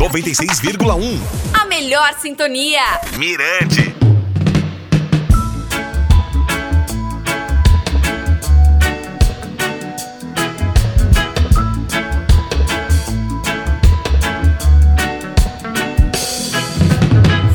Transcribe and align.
96,1. 0.00 1.20
A 1.52 1.66
melhor 1.66 2.14
sintonia. 2.18 2.80
Mirante. 3.18 3.94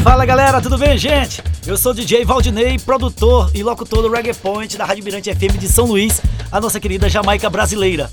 Fala 0.04 0.24
galera, 0.24 0.62
tudo 0.62 0.78
bem, 0.78 0.96
gente? 1.00 1.42
Eu 1.66 1.76
sou 1.76 1.96
DJ 1.96 2.24
Valdinei, 2.26 2.78
produtor 2.78 3.50
e 3.56 3.64
locutor 3.64 4.04
do 4.04 4.12
Reggae 4.12 4.36
Point 4.36 4.78
da 4.78 4.86
Rádio 4.86 5.04
Mirante 5.04 5.34
FM 5.34 5.58
de 5.58 5.68
São 5.68 5.86
Luís, 5.86 6.22
a 6.52 6.62
nossa 6.62 6.80
querida 6.80 7.10
Jamaica 7.10 7.50
brasileira. 7.50 8.08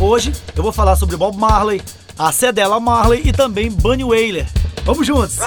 Hoje 0.00 0.32
eu 0.56 0.62
vou 0.64 0.72
falar 0.72 0.96
sobre 0.96 1.16
Bob 1.16 1.36
Marley, 1.38 1.80
a 2.18 2.32
Cedella 2.32 2.80
Marley 2.80 3.22
e 3.24 3.32
também 3.32 3.70
Bunny 3.70 4.04
Wailer. 4.04 4.46
Vamos 4.84 5.06
juntos! 5.06 5.38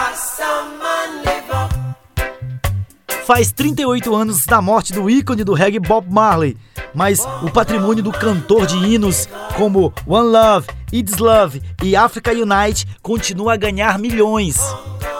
Faz 3.25 3.51
38 3.51 4.15
anos 4.15 4.45
da 4.45 4.61
morte 4.61 4.91
do 4.93 5.09
ícone 5.09 5.43
do 5.43 5.53
reggae 5.53 5.79
Bob 5.79 6.07
Marley, 6.09 6.57
mas 6.93 7.19
o 7.43 7.51
patrimônio 7.51 8.03
do 8.03 8.11
cantor 8.11 8.65
de 8.65 8.75
hinos 8.75 9.27
como 9.55 9.93
One 10.05 10.29
Love, 10.29 10.67
It's 10.91 11.17
Love 11.17 11.61
e 11.83 11.95
Africa 11.95 12.31
Unite 12.31 12.87
continua 13.01 13.53
a 13.53 13.57
ganhar 13.57 13.99
milhões. 13.99 14.57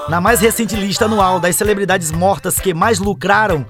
Na 0.08 0.20
mais 0.20 0.40
recente 0.40 0.76
lista 0.76 1.06
anual 1.06 1.40
das 1.40 1.56
celebridades 1.56 2.12
mortas 2.12 2.60
que 2.60 2.74
mais 2.74 2.98
lucraram, 2.98 3.64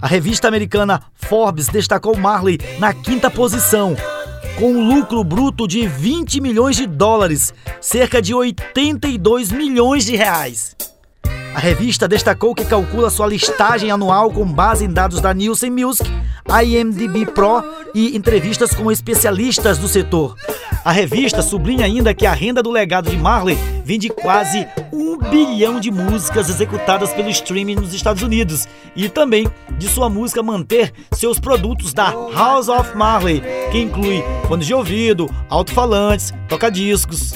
a 0.00 0.06
revista 0.06 0.46
americana 0.46 1.02
Forbes 1.14 1.68
destacou 1.68 2.14
Marley 2.16 2.58
na 2.78 2.92
quinta 2.92 3.30
posição, 3.30 3.96
com 4.56 4.72
um 4.72 4.94
lucro 4.94 5.22
bruto 5.22 5.68
de 5.68 5.86
20 5.86 6.40
milhões 6.40 6.76
de 6.76 6.86
dólares, 6.86 7.52
cerca 7.80 8.22
de 8.22 8.34
82 8.34 9.52
milhões 9.52 10.06
de 10.06 10.16
reais. 10.16 10.74
A 11.54 11.58
revista 11.58 12.06
destacou 12.06 12.54
que 12.54 12.64
calcula 12.64 13.08
sua 13.08 13.26
listagem 13.26 13.90
anual 13.90 14.30
com 14.30 14.44
base 14.44 14.84
em 14.84 14.90
dados 14.90 15.20
da 15.22 15.32
Nielsen 15.32 15.70
Music, 15.70 16.10
IMDb 16.62 17.26
Pro 17.26 17.62
e 17.94 18.14
entrevistas 18.16 18.74
com 18.74 18.92
especialistas 18.92 19.78
do 19.78 19.88
setor. 19.88 20.34
A 20.84 20.92
revista 20.92 21.42
sublinha 21.42 21.86
ainda 21.86 22.14
que 22.14 22.26
a 22.26 22.32
renda 22.32 22.62
do 22.62 22.70
legado 22.70 23.10
de 23.10 23.16
Marley 23.16 23.58
vem 23.84 23.98
de 23.98 24.08
quase 24.08 24.68
um 24.92 25.16
bilhão 25.16 25.80
de 25.80 25.90
músicas 25.90 26.48
executadas 26.48 27.12
pelo 27.12 27.30
streaming 27.30 27.76
nos 27.76 27.94
Estados 27.94 28.22
Unidos 28.22 28.68
e 28.94 29.08
também 29.08 29.48
de 29.78 29.88
sua 29.88 30.08
música 30.08 30.42
manter 30.42 30.92
seus 31.12 31.38
produtos 31.38 31.92
da 31.94 32.10
House 32.34 32.68
of 32.68 32.96
Marley, 32.96 33.42
que 33.72 33.78
inclui 33.78 34.22
fones 34.46 34.66
de 34.66 34.74
ouvido, 34.74 35.28
alto-falantes, 35.48 36.32
toca-discos. 36.48 37.34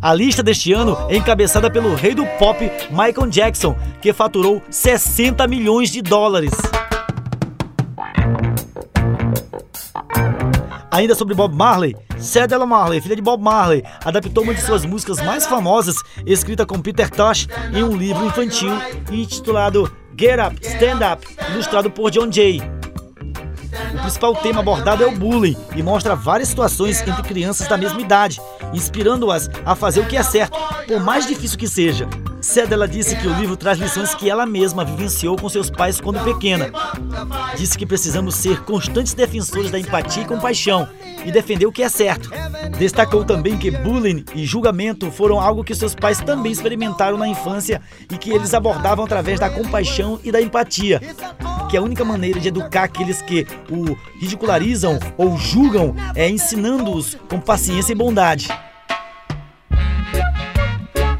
A 0.00 0.14
lista 0.14 0.42
deste 0.42 0.72
ano 0.72 0.96
é 1.08 1.16
encabeçada 1.16 1.70
pelo 1.70 1.94
rei 1.94 2.14
do 2.14 2.26
pop 2.38 2.70
Michael 2.90 3.30
Jackson, 3.30 3.76
que 4.00 4.12
faturou 4.12 4.62
60 4.70 5.46
milhões 5.46 5.90
de 5.90 6.02
dólares. 6.02 6.52
Ainda 10.90 11.14
sobre 11.14 11.34
Bob 11.34 11.54
Marley, 11.54 11.96
Cedella 12.18 12.66
Marley, 12.66 13.00
filha 13.00 13.16
de 13.16 13.22
Bob 13.22 13.42
Marley, 13.42 13.82
adaptou 14.04 14.44
uma 14.44 14.54
de 14.54 14.60
suas 14.60 14.84
músicas 14.84 15.22
mais 15.22 15.46
famosas, 15.46 15.96
escrita 16.26 16.66
com 16.66 16.80
Peter 16.80 17.08
Tosh, 17.08 17.48
em 17.72 17.82
um 17.82 17.96
livro 17.96 18.26
infantil 18.26 18.72
intitulado 19.10 19.90
Get 20.18 20.38
Up, 20.38 20.58
Stand 20.60 21.14
Up, 21.14 21.26
ilustrado 21.52 21.90
por 21.90 22.10
John 22.10 22.30
Jay. 22.30 22.60
O 24.02 24.04
principal 24.04 24.34
tema 24.34 24.58
abordado 24.58 25.04
é 25.04 25.06
o 25.06 25.16
bullying 25.16 25.56
e 25.76 25.82
mostra 25.82 26.16
várias 26.16 26.48
situações 26.48 27.00
entre 27.02 27.22
crianças 27.22 27.68
da 27.68 27.76
mesma 27.76 28.00
idade, 28.00 28.40
inspirando-as 28.72 29.48
a 29.64 29.76
fazer 29.76 30.00
o 30.00 30.06
que 30.06 30.16
é 30.16 30.24
certo, 30.24 30.58
por 30.88 30.98
mais 30.98 31.24
difícil 31.24 31.56
que 31.56 31.68
seja. 31.68 32.08
Cedella 32.40 32.88
disse 32.88 33.14
que 33.14 33.28
o 33.28 33.34
livro 33.34 33.56
traz 33.56 33.78
lições 33.78 34.12
que 34.12 34.28
ela 34.28 34.44
mesma 34.44 34.84
vivenciou 34.84 35.36
com 35.36 35.48
seus 35.48 35.70
pais 35.70 36.00
quando 36.00 36.18
pequena. 36.24 36.72
Disse 37.56 37.78
que 37.78 37.86
precisamos 37.86 38.34
ser 38.34 38.64
constantes 38.64 39.14
defensores 39.14 39.70
da 39.70 39.78
empatia 39.78 40.24
e 40.24 40.26
compaixão 40.26 40.88
e 41.24 41.30
defender 41.30 41.66
o 41.66 41.72
que 41.72 41.84
é 41.84 41.88
certo. 41.88 42.28
Destacou 42.76 43.24
também 43.24 43.56
que 43.56 43.70
bullying 43.70 44.24
e 44.34 44.44
julgamento 44.44 45.12
foram 45.12 45.40
algo 45.40 45.62
que 45.62 45.76
seus 45.76 45.94
pais 45.94 46.18
também 46.18 46.50
experimentaram 46.50 47.16
na 47.16 47.28
infância 47.28 47.80
e 48.10 48.18
que 48.18 48.32
eles 48.32 48.52
abordavam 48.52 49.04
através 49.04 49.38
da 49.38 49.48
compaixão 49.48 50.18
e 50.24 50.32
da 50.32 50.40
empatia. 50.40 51.00
Que 51.72 51.76
a 51.78 51.80
única 51.80 52.04
maneira 52.04 52.38
de 52.38 52.48
educar 52.48 52.82
aqueles 52.82 53.22
que 53.22 53.46
o 53.70 53.96
ridicularizam 54.20 54.98
ou 55.16 55.38
julgam 55.38 55.96
é 56.14 56.28
ensinando-os 56.28 57.16
com 57.30 57.40
paciência 57.40 57.92
e 57.92 57.94
bondade. 57.94 58.48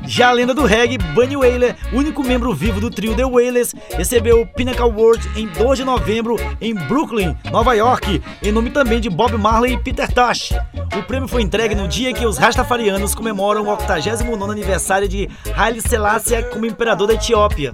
Já 0.05 0.29
a 0.29 0.33
lenda 0.33 0.53
do 0.53 0.67
reggae, 0.67 0.99
Bunny 0.99 1.39
Wailer, 1.39 1.75
único 1.91 2.23
membro 2.23 2.53
vivo 2.53 2.83
do 2.83 2.91
trio 2.91 3.17
The 3.17 3.25
Wailers, 3.25 3.75
recebeu 3.97 4.43
o 4.43 4.47
Pinnacle 4.47 4.83
Award 4.83 5.27
em 5.37 5.47
2 5.47 5.79
de 5.79 5.85
novembro 5.87 6.37
em 6.61 6.75
Brooklyn, 6.75 7.35
Nova 7.51 7.73
York, 7.73 8.23
em 8.43 8.53
nome 8.53 8.69
também 8.69 9.01
de 9.01 9.09
Bob 9.09 9.39
Marley 9.39 9.73
e 9.73 9.79
Peter 9.79 10.13
Tosh. 10.13 10.53
O 10.99 11.03
prêmio 11.05 11.29
foi 11.29 11.41
entregue 11.41 11.75
no 11.75 11.89
dia 11.89 12.13
que 12.13 12.27
os 12.27 12.37
Rastafarianos 12.37 13.15
comemoram 13.15 13.65
o 13.65 13.71
89 13.71 14.53
aniversário 14.53 15.09
de 15.09 15.31
Haile 15.57 15.81
Selassie 15.81 16.43
como 16.53 16.67
imperador 16.67 17.07
da 17.07 17.15
Etiópia. 17.15 17.73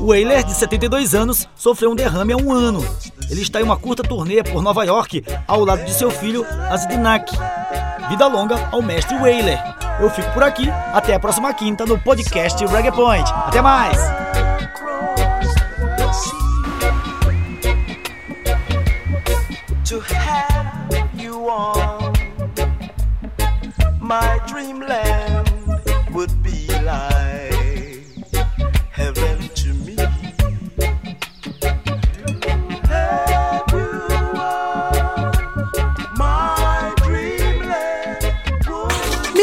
O 0.00 0.12
de 0.14 0.52
72 0.52 1.14
anos, 1.14 1.48
sofreu 1.56 1.90
um 1.90 1.94
derrame 1.94 2.32
há 2.32 2.36
um 2.36 2.52
ano. 2.52 2.84
Ele 3.30 3.40
está 3.40 3.60
em 3.60 3.64
uma 3.64 3.76
curta 3.76 4.02
turnê 4.02 4.42
por 4.42 4.62
Nova 4.62 4.84
York, 4.84 5.24
ao 5.46 5.64
lado 5.64 5.84
de 5.84 5.94
seu 5.94 6.10
filho, 6.10 6.44
Azdinak. 6.70 7.32
Vida 8.08 8.26
longa 8.26 8.68
ao 8.72 8.82
mestre 8.82 9.16
Wailer. 9.16 9.58
Eu 10.00 10.10
fico 10.10 10.30
por 10.32 10.42
aqui. 10.42 10.68
Até 10.92 11.14
a 11.14 11.20
próxima 11.20 11.52
quinta 11.54 11.86
no 11.86 11.98
podcast 11.98 12.64
Reggae 12.66 12.92
Point. 12.92 13.30
Até 13.46 13.62
mais! 13.62 13.98
My 24.02 24.40
dreamland 24.48 25.48
would 26.12 26.42
be 26.42 26.66
like 26.82 27.49